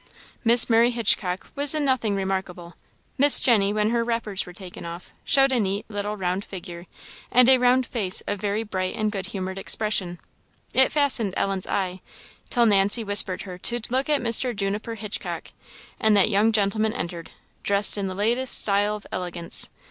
[0.43, 2.73] Miss Mary Hitchcock was in nothing remarkable.
[3.19, 6.87] Miss Jenny, when her wrappers were taken off, showed a neat, little, round figure,
[7.29, 10.17] and a round face of very bright and good humoured expression.
[10.73, 12.01] It fastened Ellen's eye,
[12.49, 14.55] till Nancy whispered her to look at Mr.
[14.55, 15.49] Juniper Hitchcock,
[15.99, 17.29] and that young gentleman entered,
[17.61, 19.69] dressed in the last style of elegance.